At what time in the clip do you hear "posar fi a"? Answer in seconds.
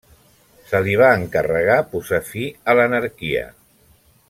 1.93-2.77